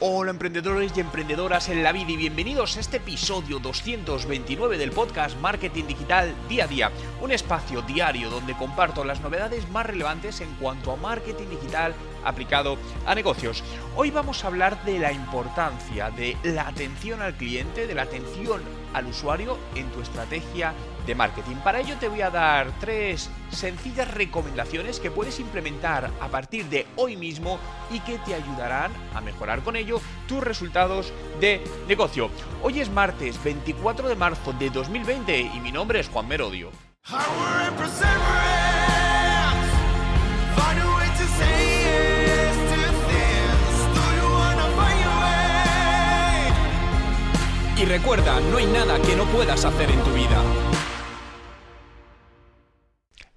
Hola 0.00 0.30
emprendedores 0.30 0.92
y 0.96 1.00
emprendedoras 1.00 1.68
en 1.68 1.82
la 1.82 1.92
vida 1.92 2.10
y 2.10 2.16
bienvenidos 2.16 2.76
a 2.76 2.80
este 2.80 2.98
episodio 2.98 3.58
229 3.58 4.78
del 4.78 4.90
podcast 4.90 5.38
Marketing 5.40 5.84
Digital 5.84 6.34
Día 6.48 6.64
a 6.64 6.66
Día, 6.66 6.90
un 7.20 7.32
espacio 7.32 7.82
diario 7.82 8.30
donde 8.30 8.54
comparto 8.54 9.04
las 9.04 9.20
novedades 9.20 9.68
más 9.70 9.86
relevantes 9.86 10.40
en 10.40 10.52
cuanto 10.54 10.92
a 10.92 10.96
marketing 10.96 11.48
digital 11.48 11.94
aplicado 12.24 12.78
a 13.06 13.14
negocios. 13.14 13.62
Hoy 13.96 14.10
vamos 14.10 14.42
a 14.42 14.48
hablar 14.48 14.84
de 14.84 14.98
la 14.98 15.12
importancia 15.12 16.10
de 16.10 16.36
la 16.42 16.68
atención 16.68 17.22
al 17.22 17.34
cliente, 17.34 17.86
de 17.86 17.94
la 17.94 18.02
atención 18.02 18.62
al 18.94 19.06
usuario 19.06 19.58
en 19.74 19.90
tu 19.90 20.00
estrategia 20.00 20.74
de 21.06 21.14
marketing. 21.14 21.56
Para 21.56 21.80
ello 21.80 21.96
te 21.98 22.08
voy 22.08 22.20
a 22.22 22.30
dar 22.30 22.70
tres 22.78 23.30
sencillas 23.50 24.10
recomendaciones 24.12 25.00
que 25.00 25.10
puedes 25.10 25.40
implementar 25.40 26.10
a 26.20 26.28
partir 26.28 26.66
de 26.66 26.86
hoy 26.96 27.16
mismo 27.16 27.58
y 27.90 28.00
que 28.00 28.18
te 28.18 28.34
ayudarán 28.34 28.92
a 29.14 29.20
mejorar 29.20 29.62
con 29.62 29.76
ello 29.76 30.00
tus 30.28 30.42
resultados 30.42 31.12
de 31.40 31.62
negocio. 31.88 32.30
Hoy 32.62 32.80
es 32.80 32.90
martes 32.90 33.42
24 33.42 34.08
de 34.08 34.16
marzo 34.16 34.52
de 34.52 34.70
2020 34.70 35.40
y 35.40 35.60
mi 35.60 35.72
nombre 35.72 36.00
es 36.00 36.08
Juan 36.08 36.28
Merodio. 36.28 36.70
Recuerda, 47.98 48.40
no 48.40 48.56
hay 48.56 48.64
nada 48.64 48.98
que 49.02 49.14
no 49.14 49.26
puedas 49.26 49.66
hacer 49.66 49.90
en 49.90 50.02
tu 50.02 50.14
vida. 50.14 50.42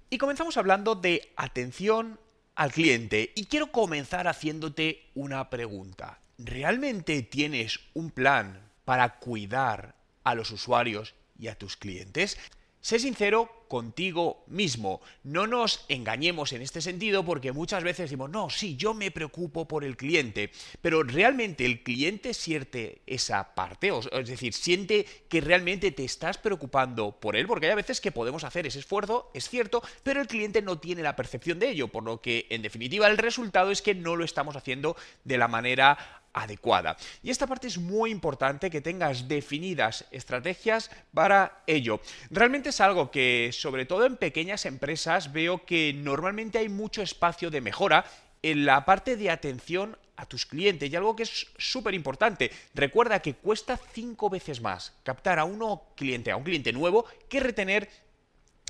Y 0.08 0.16
comenzamos 0.16 0.56
hablando 0.56 0.94
de 0.94 1.30
atención 1.36 2.18
al 2.54 2.72
cliente. 2.72 3.34
Y 3.36 3.44
quiero 3.44 3.70
comenzar 3.70 4.28
haciéndote 4.28 5.10
una 5.14 5.50
pregunta. 5.50 6.20
¿Realmente 6.38 7.20
tienes 7.20 7.80
un 7.92 8.10
plan 8.10 8.70
para 8.86 9.18
cuidar 9.18 9.94
a 10.24 10.34
los 10.34 10.50
usuarios 10.50 11.14
y 11.38 11.48
a 11.48 11.58
tus 11.58 11.76
clientes? 11.76 12.38
Sé 12.86 13.00
sincero 13.00 13.50
contigo 13.66 14.44
mismo. 14.46 15.00
No 15.24 15.48
nos 15.48 15.84
engañemos 15.88 16.52
en 16.52 16.62
este 16.62 16.80
sentido 16.80 17.24
porque 17.24 17.50
muchas 17.50 17.82
veces 17.82 18.04
decimos, 18.04 18.30
no, 18.30 18.48
sí, 18.48 18.76
yo 18.76 18.94
me 18.94 19.10
preocupo 19.10 19.66
por 19.66 19.82
el 19.82 19.96
cliente, 19.96 20.52
pero 20.80 21.02
realmente 21.02 21.66
el 21.66 21.82
cliente 21.82 22.32
siente 22.32 23.02
esa 23.04 23.56
parte, 23.56 23.90
es 24.12 24.28
decir, 24.28 24.52
siente 24.52 25.04
que 25.28 25.40
realmente 25.40 25.90
te 25.90 26.04
estás 26.04 26.38
preocupando 26.38 27.18
por 27.18 27.34
él, 27.34 27.48
porque 27.48 27.68
hay 27.68 27.74
veces 27.74 28.00
que 28.00 28.12
podemos 28.12 28.44
hacer 28.44 28.68
ese 28.68 28.78
esfuerzo, 28.78 29.32
es 29.34 29.48
cierto, 29.48 29.82
pero 30.04 30.20
el 30.20 30.28
cliente 30.28 30.62
no 30.62 30.78
tiene 30.78 31.02
la 31.02 31.16
percepción 31.16 31.58
de 31.58 31.70
ello, 31.70 31.88
por 31.88 32.04
lo 32.04 32.20
que 32.20 32.46
en 32.50 32.62
definitiva 32.62 33.08
el 33.08 33.18
resultado 33.18 33.72
es 33.72 33.82
que 33.82 33.96
no 33.96 34.14
lo 34.14 34.24
estamos 34.24 34.54
haciendo 34.54 34.96
de 35.24 35.38
la 35.38 35.48
manera 35.48 36.22
adecuada. 36.36 36.96
Y 37.22 37.30
esta 37.30 37.46
parte 37.46 37.66
es 37.66 37.78
muy 37.78 38.10
importante 38.10 38.70
que 38.70 38.82
tengas 38.82 39.26
definidas 39.26 40.04
estrategias 40.12 40.90
para 41.12 41.62
ello. 41.66 42.00
Realmente 42.30 42.68
es 42.68 42.80
algo 42.80 43.10
que, 43.10 43.50
sobre 43.52 43.86
todo 43.86 44.04
en 44.04 44.16
pequeñas 44.16 44.66
empresas, 44.66 45.32
veo 45.32 45.64
que 45.64 45.94
normalmente 45.94 46.58
hay 46.58 46.68
mucho 46.68 47.02
espacio 47.02 47.50
de 47.50 47.62
mejora 47.62 48.04
en 48.42 48.66
la 48.66 48.84
parte 48.84 49.16
de 49.16 49.30
atención 49.30 49.96
a 50.16 50.26
tus 50.26 50.46
clientes 50.46 50.90
y 50.90 50.96
algo 50.96 51.16
que 51.16 51.24
es 51.24 51.46
súper 51.56 51.94
importante. 51.94 52.50
Recuerda 52.74 53.20
que 53.20 53.34
cuesta 53.34 53.80
cinco 53.92 54.30
veces 54.30 54.60
más 54.60 54.92
captar 55.02 55.38
a 55.38 55.44
uno 55.44 55.84
cliente, 55.96 56.30
a 56.30 56.36
un 56.36 56.44
cliente 56.44 56.72
nuevo, 56.72 57.06
que 57.28 57.40
retener 57.40 57.88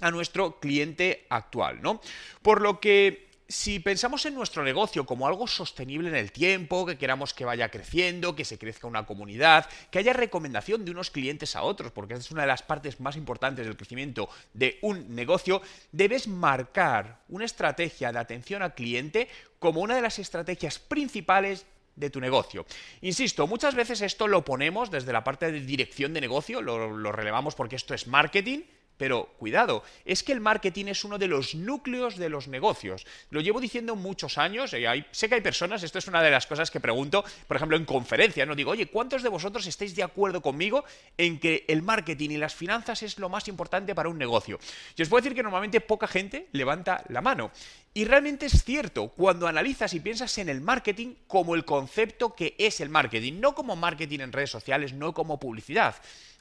a 0.01 0.11
nuestro 0.11 0.61
cliente 0.61 1.27
actual, 1.31 1.81
¿no? 1.81 2.01
Por 2.43 2.61
lo 2.61 2.81
que 2.81 3.26
si 3.49 3.79
pensamos 3.79 4.27
en 4.27 4.35
nuestro 4.35 4.65
negocio 4.65 5.07
como 5.07 5.27
algo 5.27 5.47
sostenible 5.47 6.09
en 6.09 6.17
el 6.17 6.33
tiempo, 6.33 6.85
que 6.85 6.99
queramos 6.99 7.33
que 7.33 7.45
vaya 7.45 7.69
creciendo, 7.69 8.35
que 8.35 8.45
se 8.45 8.59
crezca 8.59 8.87
una 8.87 9.07
comunidad, 9.07 9.69
que 9.91 9.99
haya 10.01 10.13
recomendación 10.13 10.85
de 10.85 10.91
unos 10.91 11.11
clientes 11.11 11.55
a 11.55 11.63
otros, 11.63 11.93
porque 11.93 12.15
esa 12.15 12.23
es 12.23 12.31
una 12.33 12.43
de 12.43 12.49
las 12.49 12.63
partes 12.63 12.99
más 12.99 13.17
importantes 13.17 13.65
del 13.65 13.77
crecimiento 13.77 14.29
de 14.53 14.79
un 14.83 15.15
negocio, 15.15 15.63
debes 15.93 16.27
marcar 16.27 17.21
una 17.29 17.45
estrategia 17.45 18.13
de 18.13 18.19
atención 18.19 18.63
al 18.63 18.75
cliente 18.75 19.29
como 19.59 19.81
una 19.81 19.95
de 19.95 20.03
las 20.03 20.19
estrategias 20.19 20.79
principales 20.79 21.67
de 21.95 22.11
tu 22.11 22.21
negocio. 22.21 22.67
Insisto, 23.01 23.47
muchas 23.47 23.75
veces 23.75 24.03
esto 24.03 24.29
lo 24.29 24.45
ponemos 24.45 24.91
desde 24.91 25.13
la 25.13 25.25
parte 25.25 25.51
de 25.51 25.61
dirección 25.61 26.13
de 26.13 26.21
negocio, 26.21 26.61
lo, 26.61 26.97
lo 26.97 27.13
relevamos 27.13 27.55
porque 27.55 27.77
esto 27.77 27.95
es 27.95 28.07
marketing, 28.07 28.65
pero 28.97 29.27
cuidado, 29.39 29.83
es 30.05 30.23
que 30.23 30.33
el 30.33 30.41
marketing 30.41 30.87
es 30.87 31.05
uno 31.05 31.19
de 31.19 31.29
los 31.29 31.55
núcleos 31.55 32.17
de 32.17 32.29
los 32.29 32.49
negocios. 32.49 33.07
Lo 33.31 33.41
llevo 33.41 33.61
diciendo 33.61 33.97
muchos 33.97 34.39
años, 34.39 34.73
y 34.75 34.85
sé 35.11 35.29
que 35.29 35.37
hay 35.37 35.41
personas, 35.41 35.83
esto 35.83 35.99
es 35.99 36.09
una 36.09 36.23
de 36.23 36.31
las 36.31 36.47
cosas 36.47 36.71
que 36.71 36.81
pregunto, 36.81 37.25
por 37.47 37.57
ejemplo, 37.57 37.77
en 37.77 37.85
conferencias, 37.85 38.47
¿no? 38.47 38.55
Digo, 38.55 38.71
oye, 38.71 38.87
¿cuántos 38.87 39.23
de 39.23 39.29
vosotros 39.29 39.67
estáis 39.67 39.95
de 39.95 40.03
acuerdo 40.03 40.41
conmigo 40.41 40.85
en 41.17 41.39
que 41.39 41.65
el 41.69 41.83
marketing 41.83 42.31
y 42.31 42.37
las 42.37 42.55
finanzas 42.55 43.03
es 43.03 43.19
lo 43.19 43.29
más 43.29 43.49
importante 43.49 43.95
para 43.95 44.09
un 44.09 44.19
negocio? 44.19 44.59
Y 44.97 45.03
os 45.03 45.09
puedo 45.09 45.23
decir 45.23 45.37
que 45.37 45.43
normalmente 45.43 45.81
poca 45.81 46.07
gente 46.07 46.49
levanta 46.53 47.05
la 47.09 47.21
mano. 47.21 47.51
Y 47.95 48.05
realmente 48.05 48.45
es 48.45 48.63
cierto, 48.63 49.09
cuando 49.09 49.47
analizas 49.47 49.95
y 49.95 50.01
piensas 50.01 50.37
en 50.37 50.51
el 50.51 50.61
marketing 50.61 51.15
como 51.27 51.55
el 51.55 51.65
concepto 51.65 52.35
que 52.35 52.55
es 52.59 52.81
el 52.81 52.91
marketing, 52.91 53.41
no 53.41 53.55
como 53.55 53.75
marketing 53.75 54.21
en 54.21 54.33
redes 54.33 54.51
sociales, 54.51 54.93
no 54.93 55.15
como 55.15 55.41
publicidad. 55.41 55.97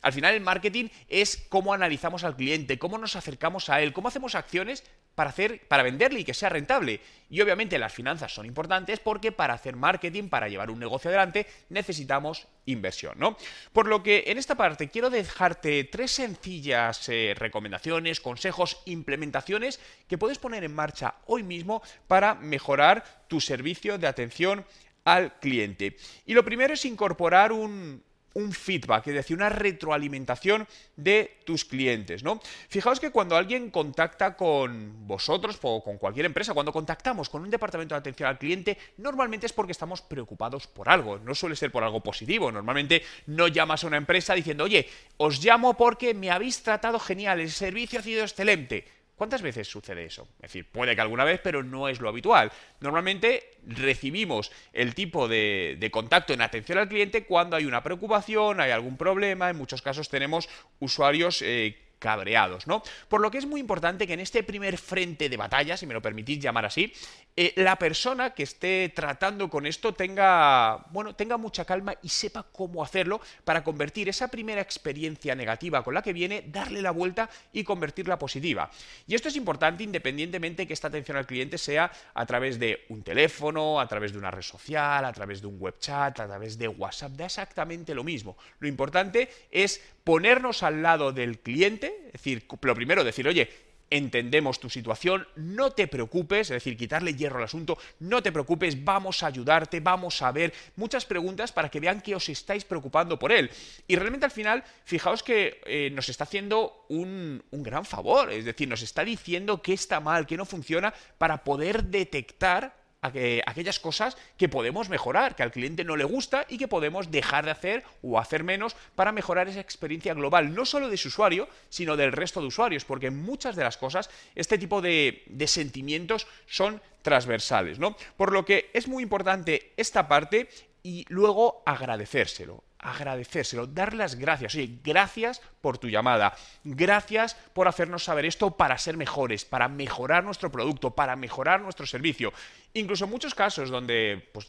Al 0.06 0.14
final 0.14 0.36
el 0.36 0.42
marketing 0.42 0.90
es 1.10 1.48
cómo 1.50 1.74
analizamos 1.74 2.24
al 2.24 2.36
cliente, 2.36 2.78
cómo 2.78 3.00
nos 3.00 3.16
acercamos 3.16 3.70
a 3.70 3.82
él, 3.82 3.92
cómo 3.92 4.10
hacemos 4.10 4.36
acciones 4.36 4.84
para 5.16 5.32
hacer 5.32 5.68
para 5.68 5.82
venderle 5.82 6.20
y 6.20 6.24
que 6.24 6.36
sea 6.36 6.50
rentable. 6.50 7.02
Y 7.28 7.42
obviamente 7.42 7.80
las 7.80 7.92
finanzas 7.92 8.32
son 8.32 8.46
importantes 8.46 9.00
porque 9.00 9.32
para 9.32 9.56
hacer 9.56 9.76
marketing, 9.76 10.30
para 10.30 10.48
llevar 10.48 10.70
un 10.70 10.78
negocio 10.78 11.10
adelante, 11.10 11.48
necesitamos 11.70 12.48
inversión, 12.68 13.18
¿no? 13.18 13.36
Por 13.74 13.88
lo 13.88 14.04
que 14.04 14.26
en 14.28 14.38
esta 14.38 14.54
parte 14.54 14.90
quiero 14.90 15.10
dejarte 15.10 15.84
tres 15.86 16.12
sencillas 16.12 17.10
eh, 17.10 17.34
recomendaciones, 17.36 18.22
consejos, 18.22 18.84
implementaciones 18.86 19.80
que 20.08 20.20
puedes 20.20 20.38
poner 20.38 20.64
en 20.64 20.76
marcha 20.76 21.16
hoy 21.26 21.42
mismo 21.42 21.82
para 22.08 22.36
mejorar 22.36 23.26
tu 23.28 23.42
servicio 23.42 23.98
de 23.98 24.06
atención 24.06 24.68
al 25.04 25.40
cliente. 25.40 25.98
Y 26.28 26.36
lo 26.36 26.46
primero 26.46 26.76
es 26.76 26.86
incorporar 26.86 27.52
un, 27.52 28.04
un 28.36 28.52
feedback, 28.52 29.08
es 29.08 29.16
decir, 29.16 29.36
una 29.36 29.50
retroalimentación 29.50 30.68
de 30.96 31.38
tus 31.46 31.66
clientes, 31.66 32.24
¿no? 32.24 32.40
Fijaos 32.70 33.00
que 33.00 33.12
cuando 33.12 33.36
alguien 33.36 33.72
contacta 33.72 34.36
con 34.36 35.08
vosotros 35.08 35.58
o 35.62 35.84
con 35.84 35.98
cualquier 35.98 36.26
empresa, 36.26 36.54
cuando 36.54 36.72
contactamos 36.72 37.30
con 37.30 37.42
un 37.42 37.50
departamento 37.50 37.96
de 37.96 38.00
atención 38.00 38.30
al 38.30 38.38
cliente, 38.38 38.78
normalmente 38.98 39.46
es 39.46 39.54
porque 39.54 39.72
estamos 39.72 40.02
preocupados 40.02 40.68
por 40.68 40.90
algo, 40.90 41.18
no 41.20 41.34
suele 41.34 41.56
ser 41.56 41.72
por 41.72 41.84
algo 41.84 42.02
positivo, 42.02 42.52
normalmente 42.52 43.04
no 43.28 43.48
llamas 43.48 43.84
a 43.84 43.88
una 43.88 43.98
empresa 43.98 44.34
diciendo, 44.34 44.66
oye, 44.66 44.90
os 45.18 45.44
llamo 45.44 45.76
porque 45.76 46.14
me 46.14 46.30
habéis 46.30 46.62
tratado 46.62 47.00
genial, 47.00 47.40
el 47.40 47.52
servicio 47.52 48.00
ha 48.00 48.04
sido 48.04 48.24
excelente. 48.24 48.86
¿Cuántas 49.16 49.42
veces 49.42 49.68
sucede 49.68 50.06
eso? 50.06 50.28
Es 50.38 50.52
decir, 50.52 50.70
puede 50.70 50.94
que 50.94 51.02
alguna 51.02 51.24
vez, 51.24 51.40
pero 51.42 51.64
no 51.64 51.88
es 51.88 52.02
lo 52.02 52.10
habitual. 52.10 52.52
Normalmente 52.82 53.58
recibimos 53.66 54.52
el 54.74 54.94
tipo 54.94 55.28
de, 55.30 55.90
contacto 55.92 56.34
en 56.34 56.42
atención 56.42 56.78
al 56.78 56.90
cliente 56.90 57.26
cuando 57.26 57.56
hay 57.56 57.66
una 57.66 57.82
preocupación, 57.82 58.60
hay 58.60 58.72
algún 58.72 58.98
problema, 58.98 59.50
en 59.50 59.58
muchos 59.58 59.82
casos 59.82 60.10
tenemos 60.10 60.50
usuarios 60.80 61.42
eh, 61.42 61.85
cabreados, 62.00 62.68
¿no? 62.68 62.84
Por 63.08 63.22
lo 63.22 63.32
que 63.32 63.38
es 63.38 63.46
muy 63.46 63.60
importante 63.60 64.08
que 64.08 64.14
en 64.14 64.20
este 64.20 64.44
primer 64.44 64.78
frente 64.78 65.30
de 65.30 65.38
batalla, 65.38 65.78
si 65.78 65.86
me 65.86 65.94
lo 65.94 66.02
permitís 66.02 66.40
llamar 66.40 66.66
así, 66.66 66.94
eh, 67.38 67.54
la 67.58 67.76
persona 67.76 68.34
que 68.34 68.44
esté 68.44 68.94
tratando 68.96 69.50
con 69.50 69.66
esto 69.66 69.94
tenga, 69.94 70.86
bueno, 70.92 71.16
tenga 71.16 71.36
mucha 71.36 71.66
calma 71.66 71.94
y 72.02 72.08
sepa 72.08 72.46
cómo 72.52 72.82
hacerlo 72.82 73.20
para 73.44 73.64
convertir 73.64 74.08
esa 74.08 74.30
primera 74.30 74.62
experiencia 74.62 75.36
negativa 75.36 75.84
con 75.84 75.94
la 75.94 76.02
que 76.02 76.14
viene, 76.14 76.46
darle 76.48 76.82
la 76.82 76.92
vuelta 76.92 77.30
y 77.52 77.66
convertirla 77.66 78.18
positiva. 78.18 78.72
Y 79.06 79.16
esto 79.16 79.28
es 79.28 79.36
importante 79.36 79.84
independientemente 79.84 80.66
que 80.66 80.74
esta 80.74 80.88
atención 80.88 81.18
al 81.18 81.26
cliente 81.26 81.58
sea 81.58 81.92
a 82.14 82.26
través 82.26 82.58
de 82.58 82.86
un 82.90 83.04
teléfono, 83.04 83.80
a 83.80 83.88
través 83.88 84.14
de 84.14 84.18
una 84.18 84.32
red 84.32 84.42
social, 84.42 85.04
a 85.04 85.12
través 85.12 85.42
de 85.42 85.48
un 85.48 85.60
web 85.60 85.76
chat, 85.80 86.20
a 86.20 86.28
través 86.28 86.58
de 86.58 86.70
WhatsApp, 86.70 87.12
da 87.14 87.26
exactamente 87.26 87.94
lo 87.94 88.04
mismo. 88.04 88.38
Lo 88.60 88.68
importante 88.68 89.30
es 89.52 89.82
ponernos 90.06 90.64
al 90.64 90.82
lado 90.82 91.12
del 91.12 91.40
cliente, 91.40 91.95
es 92.08 92.14
decir, 92.14 92.46
lo 92.62 92.76
primero, 92.76 93.04
decir, 93.04 93.28
oye, 93.28 93.50
entendemos 93.90 94.60
tu 94.60 94.70
situación, 94.70 95.28
no 95.36 95.72
te 95.72 95.88
preocupes, 95.88 96.50
es 96.50 96.56
decir, 96.56 96.76
quitarle 96.76 97.14
hierro 97.14 97.38
al 97.38 97.44
asunto, 97.44 97.78
no 98.00 98.22
te 98.24 98.32
preocupes, 98.32 98.84
vamos 98.84 99.22
a 99.22 99.28
ayudarte, 99.28 99.80
vamos 99.80 100.22
a 100.22 100.32
ver 100.32 100.54
muchas 100.76 101.06
preguntas 101.06 101.52
para 101.52 101.70
que 101.70 101.80
vean 101.80 102.02
que 102.02 102.16
os 102.16 102.30
estáis 102.30 102.66
preocupando 102.66 103.20
por 103.20 103.32
él. 103.32 103.50
Y 103.88 103.96
realmente 103.96 104.26
al 104.26 104.32
final, 104.32 104.64
fijaos 104.84 105.24
que 105.24 105.62
eh, 105.66 105.90
nos 105.92 106.10
está 106.10 106.24
haciendo 106.24 106.86
un, 106.90 107.44
un 107.52 107.64
gran 107.64 107.86
favor, 107.86 108.32
es 108.32 108.46
decir, 108.46 108.68
nos 108.68 108.82
está 108.82 109.04
diciendo 109.04 109.62
qué 109.62 109.74
está 109.74 110.00
mal, 110.00 110.26
qué 110.26 110.38
no 110.38 110.46
funciona, 110.46 110.94
para 111.18 111.44
poder 111.44 111.86
detectar 111.86 112.85
aquellas 113.06 113.80
cosas 113.80 114.18
que 114.38 114.50
podemos 114.50 114.90
mejorar, 114.90 115.36
que 115.36 115.44
al 115.44 115.52
cliente 115.52 115.84
no 115.84 115.96
le 115.96 116.04
gusta 116.04 116.46
y 116.50 116.58
que 116.58 116.68
podemos 116.68 117.12
dejar 117.12 117.46
de 117.46 117.52
hacer 117.52 117.84
o 118.02 118.20
hacer 118.20 118.44
menos 118.44 118.76
para 118.96 119.12
mejorar 119.12 119.48
esa 119.48 119.60
experiencia 119.60 120.14
global, 120.14 120.54
no 120.54 120.66
solo 120.66 120.90
de 120.90 120.98
su 120.98 121.08
usuario, 121.10 121.48
sino 121.70 121.98
del 121.98 122.12
resto 122.12 122.42
de 122.42 122.48
usuarios, 122.48 122.86
porque 122.86 123.12
muchas 123.12 123.56
de 123.56 123.64
las 123.64 123.78
cosas, 123.78 124.10
este 124.36 124.58
tipo 124.58 124.82
de, 124.82 125.24
de 125.28 125.48
sentimientos 125.48 126.28
son 126.48 126.82
transversales, 127.02 127.78
¿no? 127.78 127.96
Por 128.18 128.32
lo 128.32 128.46
que 128.46 128.72
es 128.74 128.88
muy 128.88 129.04
importante 129.04 129.74
esta 129.78 130.08
parte 130.08 130.50
y 130.86 131.04
luego 131.10 131.64
agradecérselo 131.66 132.64
agradecérselo, 132.86 133.66
dar 133.66 133.96
las 133.96 134.14
gracias. 134.14 134.54
Oye, 134.54 134.78
gracias 134.84 135.42
por 135.60 135.80
tu 135.80 135.90
llamada, 135.90 136.36
gracias 136.64 137.36
por 137.54 137.68
hacernos 137.68 138.04
saber 138.04 138.26
esto 138.26 138.52
para 138.52 138.78
ser 138.78 138.96
mejores, 138.96 139.44
para 139.44 139.68
mejorar 139.68 140.24
nuestro 140.24 140.52
producto, 140.52 140.92
para 140.92 141.16
mejorar 141.16 141.62
nuestro 141.62 141.88
servicio. 141.88 142.32
Incluso 142.76 143.06
en 143.06 143.12
muchos 143.12 143.34
casos 143.34 143.72
donde 143.72 144.30
pues, 144.32 144.48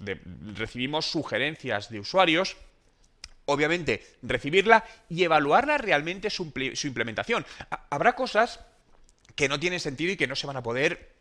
recibimos 0.54 1.06
sugerencias 1.06 1.88
de 1.88 2.00
usuarios, 2.00 2.58
obviamente 3.46 4.04
recibirla 4.20 4.84
y 5.08 5.24
evaluarla 5.24 5.78
realmente 5.78 6.28
su, 6.28 6.52
su 6.74 6.86
implementación. 6.86 7.46
Habrá 7.88 8.14
cosas 8.14 8.60
que 9.34 9.48
no 9.48 9.58
tienen 9.58 9.80
sentido 9.80 10.12
y 10.12 10.16
que 10.16 10.26
no 10.26 10.36
se 10.36 10.46
van 10.46 10.58
a 10.58 10.62
poder 10.62 11.15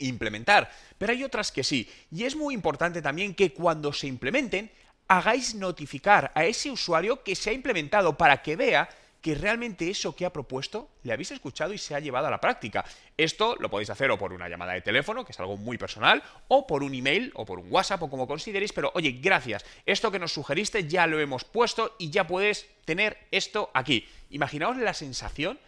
implementar, 0.00 0.70
pero 0.98 1.12
hay 1.12 1.24
otras 1.24 1.52
que 1.52 1.64
sí. 1.64 1.88
Y 2.10 2.24
es 2.24 2.36
muy 2.36 2.54
importante 2.54 3.02
también 3.02 3.34
que 3.34 3.52
cuando 3.52 3.92
se 3.92 4.06
implementen, 4.06 4.70
hagáis 5.08 5.54
notificar 5.54 6.30
a 6.34 6.44
ese 6.44 6.70
usuario 6.70 7.22
que 7.22 7.34
se 7.34 7.50
ha 7.50 7.52
implementado 7.52 8.16
para 8.16 8.42
que 8.42 8.56
vea 8.56 8.88
que 9.20 9.34
realmente 9.34 9.90
eso 9.90 10.16
que 10.16 10.24
ha 10.24 10.32
propuesto 10.32 10.88
le 11.02 11.12
habéis 11.12 11.30
escuchado 11.30 11.72
y 11.72 11.78
se 11.78 11.94
ha 11.94 12.00
llevado 12.00 12.26
a 12.26 12.30
la 12.30 12.40
práctica. 12.40 12.84
Esto 13.16 13.56
lo 13.58 13.68
podéis 13.68 13.90
hacer 13.90 14.10
o 14.10 14.18
por 14.18 14.32
una 14.32 14.48
llamada 14.48 14.72
de 14.72 14.80
teléfono, 14.80 15.24
que 15.24 15.32
es 15.32 15.40
algo 15.40 15.56
muy 15.56 15.76
personal, 15.76 16.22
o 16.48 16.66
por 16.66 16.82
un 16.82 16.94
email, 16.94 17.30
o 17.34 17.44
por 17.44 17.58
un 17.58 17.70
WhatsApp, 17.70 18.02
o 18.02 18.10
como 18.10 18.26
consideréis, 18.26 18.72
pero 18.72 18.90
oye, 18.94 19.18
gracias, 19.20 19.64
esto 19.84 20.10
que 20.10 20.18
nos 20.18 20.32
sugeriste 20.32 20.88
ya 20.88 21.06
lo 21.06 21.20
hemos 21.20 21.44
puesto 21.44 21.96
y 21.98 22.10
ya 22.10 22.26
puedes 22.26 22.66
tener 22.84 23.18
esto 23.30 23.70
aquí. 23.74 24.08
Imaginaos 24.30 24.76
la 24.78 24.94
sensación 24.94 25.58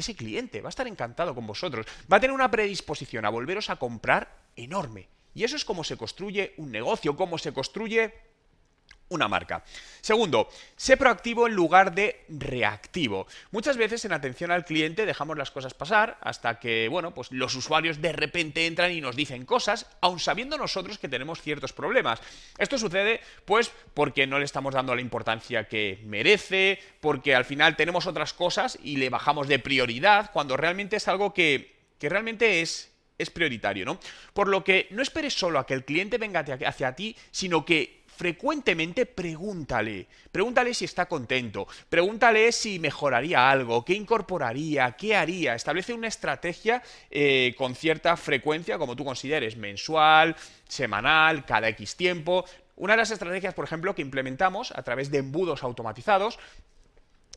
ese 0.00 0.16
cliente, 0.16 0.60
va 0.60 0.68
a 0.68 0.70
estar 0.70 0.86
encantado 0.86 1.34
con 1.34 1.46
vosotros, 1.46 1.86
va 2.10 2.18
a 2.18 2.20
tener 2.20 2.34
una 2.34 2.50
predisposición 2.50 3.24
a 3.24 3.30
volveros 3.30 3.70
a 3.70 3.76
comprar 3.76 4.36
enorme. 4.56 5.08
Y 5.34 5.44
eso 5.44 5.56
es 5.56 5.64
como 5.64 5.84
se 5.84 5.96
construye 5.96 6.54
un 6.56 6.72
negocio, 6.72 7.16
cómo 7.16 7.38
se 7.38 7.52
construye 7.52 8.14
una 9.08 9.28
marca. 9.28 9.64
Segundo, 10.00 10.48
sé 10.76 10.96
proactivo 10.96 11.46
en 11.46 11.54
lugar 11.54 11.94
de 11.94 12.24
reactivo. 12.28 13.26
Muchas 13.50 13.76
veces 13.76 14.04
en 14.04 14.12
atención 14.12 14.50
al 14.50 14.64
cliente 14.64 15.06
dejamos 15.06 15.36
las 15.36 15.50
cosas 15.50 15.74
pasar 15.74 16.18
hasta 16.20 16.58
que, 16.58 16.88
bueno, 16.88 17.14
pues 17.14 17.32
los 17.32 17.54
usuarios 17.54 18.00
de 18.00 18.12
repente 18.12 18.66
entran 18.66 18.92
y 18.92 19.00
nos 19.00 19.16
dicen 19.16 19.44
cosas, 19.44 19.86
aun 20.00 20.18
sabiendo 20.18 20.58
nosotros 20.58 20.98
que 20.98 21.08
tenemos 21.08 21.42
ciertos 21.42 21.72
problemas. 21.72 22.20
Esto 22.58 22.78
sucede, 22.78 23.20
pues, 23.44 23.72
porque 23.94 24.26
no 24.26 24.38
le 24.38 24.44
estamos 24.44 24.74
dando 24.74 24.94
la 24.94 25.00
importancia 25.00 25.68
que 25.68 26.00
merece, 26.04 26.78
porque 27.00 27.34
al 27.34 27.44
final 27.44 27.76
tenemos 27.76 28.06
otras 28.06 28.32
cosas 28.32 28.78
y 28.82 28.96
le 28.96 29.10
bajamos 29.10 29.48
de 29.48 29.58
prioridad, 29.58 30.30
cuando 30.32 30.56
realmente 30.56 30.96
es 30.96 31.08
algo 31.08 31.34
que, 31.34 31.76
que 31.98 32.08
realmente 32.08 32.60
es 32.60 32.92
es 33.18 33.30
prioritario, 33.30 33.84
¿no? 33.84 33.98
Por 34.32 34.48
lo 34.48 34.62
que 34.62 34.86
no 34.90 35.02
esperes 35.02 35.34
solo 35.34 35.58
a 35.58 35.66
que 35.66 35.74
el 35.74 35.84
cliente 35.84 36.18
venga 36.18 36.40
hacia 36.40 36.94
ti, 36.94 37.16
sino 37.32 37.64
que 37.64 37.97
frecuentemente 38.18 39.06
pregúntale. 39.06 40.08
Pregúntale 40.32 40.74
si 40.74 40.84
está 40.84 41.06
contento. 41.06 41.68
Pregúntale 41.88 42.50
si 42.50 42.80
mejoraría 42.80 43.48
algo, 43.48 43.84
qué 43.84 43.94
incorporaría, 43.94 44.90
qué 44.96 45.14
haría. 45.14 45.54
Establece 45.54 45.94
una 45.94 46.08
estrategia 46.08 46.82
eh, 47.12 47.54
con 47.56 47.76
cierta 47.76 48.16
frecuencia, 48.16 48.76
como 48.76 48.96
tú 48.96 49.04
consideres, 49.04 49.56
mensual, 49.56 50.34
semanal, 50.66 51.46
cada 51.46 51.68
X 51.68 51.94
tiempo. 51.94 52.44
Una 52.74 52.94
de 52.94 52.98
las 52.98 53.12
estrategias, 53.12 53.54
por 53.54 53.64
ejemplo, 53.64 53.94
que 53.94 54.02
implementamos 54.02 54.72
a 54.72 54.82
través 54.82 55.12
de 55.12 55.18
embudos 55.18 55.62
automatizados 55.62 56.40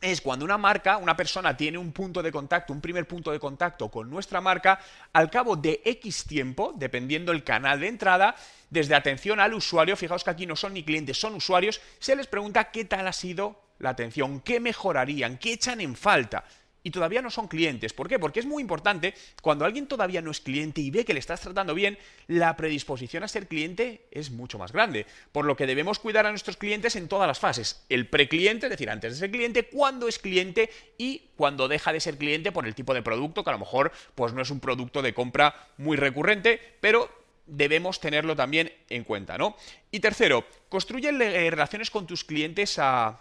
es 0.02 0.20
cuando 0.20 0.44
una 0.44 0.58
marca, 0.58 0.98
una 0.98 1.16
persona 1.16 1.56
tiene 1.56 1.78
un 1.78 1.92
punto 1.92 2.22
de 2.22 2.30
contacto, 2.30 2.72
un 2.72 2.80
primer 2.80 3.06
punto 3.06 3.30
de 3.30 3.38
contacto 3.38 3.88
con 3.88 4.10
nuestra 4.10 4.40
marca, 4.40 4.80
al 5.12 5.30
cabo 5.30 5.56
de 5.56 5.80
X 5.84 6.24
tiempo, 6.24 6.74
dependiendo 6.76 7.32
el 7.32 7.44
canal 7.44 7.80
de 7.80 7.88
entrada, 7.88 8.34
desde 8.68 8.94
atención 8.94 9.40
al 9.40 9.54
usuario, 9.54 9.96
fijaos 9.96 10.24
que 10.24 10.30
aquí 10.30 10.44
no 10.44 10.56
son 10.56 10.74
ni 10.74 10.82
clientes, 10.82 11.18
son 11.18 11.34
usuarios, 11.34 11.80
se 12.00 12.16
les 12.16 12.26
pregunta 12.26 12.70
qué 12.70 12.84
tal 12.84 13.06
ha 13.06 13.12
sido 13.12 13.62
la 13.78 13.90
atención, 13.90 14.40
qué 14.40 14.60
mejorarían, 14.60 15.38
qué 15.38 15.52
echan 15.52 15.80
en 15.80 15.96
falta 15.96 16.44
y 16.82 16.90
todavía 16.90 17.22
no 17.22 17.30
son 17.30 17.48
clientes. 17.48 17.92
¿Por 17.92 18.08
qué? 18.08 18.18
Porque 18.18 18.40
es 18.40 18.46
muy 18.46 18.60
importante, 18.60 19.14
cuando 19.40 19.64
alguien 19.64 19.86
todavía 19.86 20.22
no 20.22 20.30
es 20.30 20.40
cliente 20.40 20.80
y 20.80 20.90
ve 20.90 21.04
que 21.04 21.14
le 21.14 21.20
estás 21.20 21.40
tratando 21.40 21.74
bien, 21.74 21.98
la 22.26 22.56
predisposición 22.56 23.22
a 23.22 23.28
ser 23.28 23.46
cliente 23.46 24.06
es 24.10 24.30
mucho 24.30 24.58
más 24.58 24.72
grande. 24.72 25.06
Por 25.32 25.44
lo 25.44 25.56
que 25.56 25.66
debemos 25.66 25.98
cuidar 25.98 26.26
a 26.26 26.30
nuestros 26.30 26.56
clientes 26.56 26.96
en 26.96 27.08
todas 27.08 27.28
las 27.28 27.38
fases. 27.38 27.84
El 27.88 28.08
precliente, 28.08 28.66
es 28.66 28.70
decir, 28.70 28.90
antes 28.90 29.12
de 29.12 29.18
ser 29.18 29.30
cliente, 29.30 29.64
cuando 29.64 30.08
es 30.08 30.18
cliente 30.18 30.70
y 30.98 31.30
cuando 31.36 31.68
deja 31.68 31.92
de 31.92 32.00
ser 32.00 32.18
cliente 32.18 32.52
por 32.52 32.66
el 32.66 32.74
tipo 32.74 32.94
de 32.94 33.02
producto, 33.02 33.44
que 33.44 33.50
a 33.50 33.54
lo 33.54 33.58
mejor 33.58 33.92
pues 34.14 34.32
no 34.32 34.42
es 34.42 34.50
un 34.50 34.60
producto 34.60 35.02
de 35.02 35.14
compra 35.14 35.68
muy 35.78 35.96
recurrente, 35.96 36.60
pero 36.80 37.08
debemos 37.46 38.00
tenerlo 38.00 38.36
también 38.36 38.72
en 38.88 39.04
cuenta, 39.04 39.36
¿no? 39.36 39.56
Y 39.90 40.00
tercero, 40.00 40.46
construye 40.68 41.08
eh, 41.08 41.50
relaciones 41.50 41.90
con 41.90 42.06
tus 42.06 42.24
clientes 42.24 42.78
a, 42.78 43.20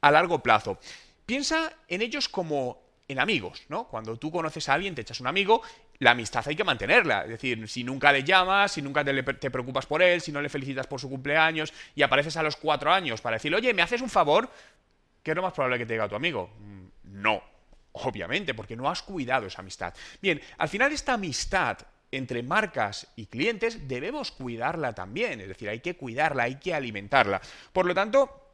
a 0.00 0.10
largo 0.10 0.42
plazo. 0.42 0.78
Piensa 1.26 1.72
en 1.88 2.02
ellos 2.02 2.28
como 2.28 2.87
en 3.08 3.18
amigos, 3.18 3.62
¿no? 3.68 3.88
Cuando 3.88 4.16
tú 4.18 4.30
conoces 4.30 4.68
a 4.68 4.74
alguien, 4.74 4.94
te 4.94 5.00
echas 5.00 5.20
un 5.20 5.26
amigo, 5.26 5.62
la 5.98 6.10
amistad 6.10 6.44
hay 6.46 6.54
que 6.54 6.64
mantenerla. 6.64 7.22
Es 7.22 7.30
decir, 7.30 7.66
si 7.68 7.82
nunca 7.82 8.12
le 8.12 8.22
llamas, 8.22 8.72
si 8.72 8.82
nunca 8.82 9.02
te, 9.02 9.50
preocupas 9.50 9.86
por 9.86 10.02
él, 10.02 10.20
si 10.20 10.30
no 10.30 10.42
le 10.42 10.50
felicitas 10.50 10.86
por 10.86 11.00
su 11.00 11.08
cumpleaños 11.08 11.72
y 11.94 12.02
apareces 12.02 12.36
a 12.36 12.42
los 12.42 12.56
cuatro 12.56 12.92
años 12.92 13.22
para 13.22 13.36
decirle, 13.36 13.56
oye, 13.56 13.72
¿me 13.72 13.82
haces 13.82 14.02
un 14.02 14.10
favor? 14.10 14.50
¿Qué 15.22 15.30
es 15.30 15.36
lo 15.36 15.42
más 15.42 15.54
probable 15.54 15.78
que 15.78 15.86
te 15.86 15.94
diga 15.94 16.08
tu 16.08 16.16
amigo? 16.16 16.50
Mm, 16.60 17.20
no, 17.22 17.42
obviamente, 17.92 18.52
porque 18.52 18.76
no 18.76 18.90
has 18.90 19.02
cuidado 19.02 19.46
esa 19.46 19.62
amistad. 19.62 19.94
Bien, 20.20 20.40
al 20.58 20.68
final 20.68 20.92
esta 20.92 21.14
amistad 21.14 21.78
entre 22.12 22.42
marcas 22.42 23.06
y 23.16 23.26
clientes 23.26 23.88
debemos 23.88 24.32
cuidarla 24.32 24.94
también, 24.94 25.40
es 25.40 25.48
decir, 25.48 25.68
hay 25.68 25.80
que 25.80 25.96
cuidarla, 25.96 26.44
hay 26.44 26.56
que 26.56 26.74
alimentarla. 26.74 27.40
Por 27.72 27.86
lo 27.86 27.94
tanto, 27.94 28.47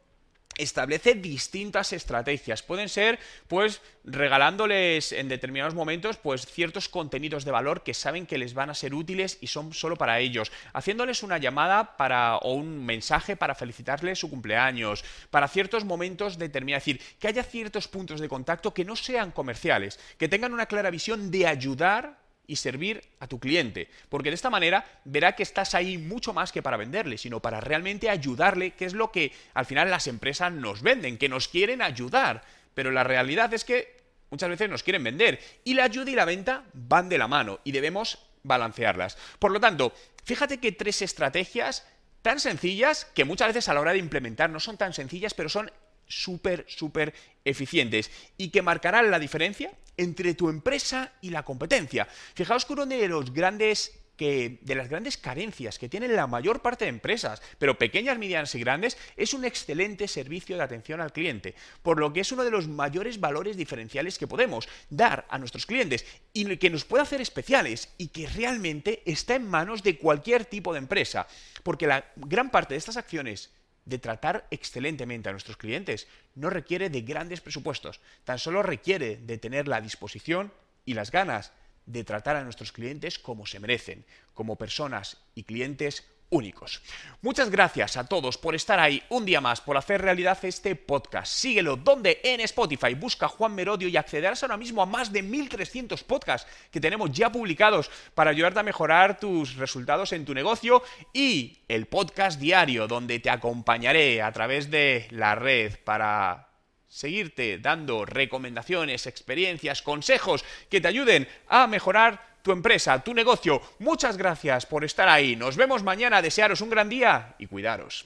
establece 0.57 1.15
distintas 1.15 1.93
estrategias. 1.93 2.63
Pueden 2.63 2.89
ser, 2.89 3.19
pues, 3.47 3.81
regalándoles 4.03 5.11
en 5.11 5.29
determinados 5.29 5.73
momentos, 5.73 6.17
pues, 6.17 6.45
ciertos 6.45 6.89
contenidos 6.89 7.45
de 7.45 7.51
valor 7.51 7.83
que 7.83 7.93
saben 7.93 8.25
que 8.25 8.37
les 8.37 8.53
van 8.53 8.69
a 8.69 8.75
ser 8.75 8.93
útiles 8.93 9.37
y 9.41 9.47
son 9.47 9.73
solo 9.73 9.95
para 9.95 10.19
ellos. 10.19 10.51
Haciéndoles 10.73 11.23
una 11.23 11.37
llamada 11.37 11.97
para, 11.97 12.37
o 12.37 12.53
un 12.53 12.85
mensaje 12.85 13.35
para 13.35 13.55
felicitarles 13.55 14.19
su 14.19 14.29
cumpleaños, 14.29 15.03
para 15.29 15.47
ciertos 15.47 15.85
momentos 15.85 16.37
determinados. 16.37 16.87
Es 16.87 16.97
decir, 16.97 17.17
que 17.19 17.27
haya 17.27 17.43
ciertos 17.43 17.87
puntos 17.87 18.19
de 18.19 18.29
contacto 18.29 18.73
que 18.73 18.85
no 18.85 18.95
sean 18.95 19.31
comerciales, 19.31 19.99
que 20.17 20.27
tengan 20.27 20.53
una 20.53 20.65
clara 20.65 20.89
visión 20.89 21.31
de 21.31 21.47
ayudar 21.47 22.24
y 22.47 22.55
servir 22.55 23.03
a 23.19 23.27
tu 23.27 23.39
cliente, 23.39 23.89
porque 24.09 24.29
de 24.29 24.35
esta 24.35 24.49
manera 24.49 24.85
verá 25.03 25.35
que 25.35 25.43
estás 25.43 25.75
ahí 25.75 25.97
mucho 25.97 26.33
más 26.33 26.51
que 26.51 26.61
para 26.61 26.77
venderle, 26.77 27.17
sino 27.17 27.41
para 27.41 27.61
realmente 27.61 28.09
ayudarle, 28.09 28.71
que 28.71 28.85
es 28.85 28.93
lo 28.93 29.11
que 29.11 29.31
al 29.53 29.65
final 29.65 29.89
las 29.89 30.07
empresas 30.07 30.51
nos 30.51 30.81
venden, 30.81 31.17
que 31.17 31.29
nos 31.29 31.47
quieren 31.47 31.81
ayudar, 31.81 32.43
pero 32.73 32.91
la 32.91 33.03
realidad 33.03 33.53
es 33.53 33.63
que 33.63 33.95
muchas 34.29 34.49
veces 34.49 34.69
nos 34.69 34.83
quieren 34.83 35.03
vender 35.03 35.39
y 35.63 35.73
la 35.73 35.85
ayuda 35.85 36.11
y 36.11 36.15
la 36.15 36.25
venta 36.25 36.63
van 36.73 37.09
de 37.09 37.17
la 37.17 37.27
mano 37.27 37.59
y 37.63 37.71
debemos 37.71 38.19
balancearlas. 38.43 39.17
Por 39.39 39.51
lo 39.51 39.59
tanto, 39.59 39.93
fíjate 40.23 40.59
que 40.59 40.71
tres 40.71 41.01
estrategias 41.01 41.87
tan 42.21 42.39
sencillas 42.39 43.05
que 43.05 43.25
muchas 43.25 43.47
veces 43.47 43.69
a 43.69 43.73
la 43.73 43.81
hora 43.81 43.93
de 43.93 43.99
implementar 43.99 44.49
no 44.49 44.59
son 44.59 44.77
tan 44.77 44.93
sencillas, 44.93 45.33
pero 45.33 45.49
son 45.49 45.71
súper, 46.07 46.65
súper 46.67 47.13
eficientes 47.43 48.11
y 48.37 48.49
que 48.49 48.61
marcarán 48.61 49.11
la 49.11 49.19
diferencia 49.19 49.71
entre 49.97 50.33
tu 50.33 50.49
empresa 50.49 51.13
y 51.21 51.29
la 51.29 51.43
competencia. 51.43 52.07
Fijaos 52.33 52.65
que 52.65 52.73
uno 52.73 52.85
de 52.85 53.07
los 53.07 53.33
grandes 53.33 53.91
que 54.15 54.59
de 54.61 54.75
las 54.75 54.89
grandes 54.89 55.17
carencias 55.17 55.77
que 55.77 55.89
tienen 55.89 56.15
la 56.15 56.27
mayor 56.27 56.61
parte 56.61 56.85
de 56.85 56.89
empresas, 56.89 57.41
pero 57.59 57.77
pequeñas, 57.77 58.17
medianas 58.17 58.55
y 58.55 58.59
grandes, 58.59 58.97
es 59.17 59.33
un 59.33 59.45
excelente 59.45 60.07
servicio 60.07 60.55
de 60.55 60.63
atención 60.63 61.01
al 61.01 61.13
cliente, 61.13 61.55
por 61.81 61.99
lo 61.99 62.13
que 62.13 62.21
es 62.21 62.31
uno 62.31 62.43
de 62.43 62.51
los 62.51 62.67
mayores 62.67 63.19
valores 63.19 63.57
diferenciales 63.57 64.17
que 64.17 64.27
podemos 64.27 64.67
dar 64.89 65.25
a 65.29 65.37
nuestros 65.37 65.65
clientes 65.65 66.05
y 66.33 66.57
que 66.57 66.69
nos 66.69 66.85
puede 66.85 67.03
hacer 67.03 67.21
especiales 67.21 67.89
y 67.97 68.07
que 68.07 68.27
realmente 68.27 69.01
está 69.05 69.35
en 69.35 69.47
manos 69.47 69.83
de 69.83 69.97
cualquier 69.97 70.45
tipo 70.45 70.73
de 70.73 70.79
empresa, 70.79 71.27
porque 71.63 71.87
la 71.87 72.05
gran 72.15 72.51
parte 72.51 72.73
de 72.73 72.79
estas 72.79 72.97
acciones 72.97 73.51
de 73.85 73.99
tratar 73.99 74.47
excelentemente 74.51 75.29
a 75.29 75.31
nuestros 75.31 75.57
clientes. 75.57 76.07
No 76.33 76.49
requiere 76.49 76.89
de 76.89 77.01
grandes 77.01 77.41
presupuestos, 77.41 78.01
tan 78.23 78.39
solo 78.39 78.63
requiere 78.63 79.17
de 79.17 79.37
tener 79.37 79.67
la 79.67 79.81
disposición 79.81 80.51
y 80.85 80.93
las 80.93 81.11
ganas 81.11 81.51
de 81.85 82.03
tratar 82.03 82.35
a 82.35 82.43
nuestros 82.43 82.71
clientes 82.71 83.19
como 83.19 83.45
se 83.45 83.59
merecen, 83.59 84.05
como 84.33 84.57
personas 84.57 85.17
y 85.35 85.43
clientes 85.43 86.03
únicos. 86.29 86.81
Muchas 87.21 87.49
gracias 87.49 87.97
a 87.97 88.05
todos 88.05 88.37
por 88.37 88.55
estar 88.55 88.79
ahí 88.79 89.01
un 89.09 89.25
día 89.25 89.41
más, 89.41 89.61
por 89.61 89.77
hacer 89.77 90.01
realidad 90.01 90.37
este 90.43 90.75
podcast. 90.75 91.31
Síguelo 91.31 91.75
donde 91.75 92.19
en 92.23 92.41
Spotify, 92.41 92.93
busca 92.93 93.27
Juan 93.27 93.55
Merodio 93.55 93.87
y 93.87 93.97
accederás 93.97 94.43
ahora 94.43 94.57
mismo 94.57 94.81
a 94.81 94.85
más 94.85 95.11
de 95.11 95.21
1300 95.21 96.03
podcasts 96.03 96.47
que 96.71 96.79
tenemos 96.79 97.11
ya 97.11 97.31
publicados 97.31 97.89
para 98.13 98.31
ayudarte 98.31 98.59
a 98.59 98.63
mejorar 98.63 99.19
tus 99.19 99.55
resultados 99.55 100.13
en 100.13 100.25
tu 100.25 100.33
negocio 100.33 100.83
y 101.13 101.59
el 101.67 101.85
podcast 101.87 102.39
diario 102.39 102.87
donde 102.87 103.19
te 103.19 103.29
acompañaré 103.29 104.21
a 104.21 104.31
través 104.31 104.69
de 104.69 105.07
la 105.11 105.35
red 105.35 105.73
para 105.83 106.49
seguirte 106.87 107.57
dando 107.57 108.05
recomendaciones, 108.05 109.05
experiencias, 109.05 109.81
consejos 109.81 110.45
que 110.69 110.79
te 110.79 110.87
ayuden 110.87 111.27
a 111.49 111.67
mejorar 111.67 112.34
tu 112.45 112.51
empresa, 112.51 113.03
tu 113.03 113.13
negocio. 113.13 113.59
Muchas 113.79 114.17
gracias 114.17 114.67
por 114.67 114.85
estar 114.85 115.09
ahí. 115.09 115.35
Nos 115.35 115.57
vemos 115.57 115.81
mañana. 115.81 116.21
Desearos 116.21 116.61
un 116.61 116.69
gran 116.69 116.87
día 116.87 117.35
y 117.39 117.47
cuidaros. 117.47 118.05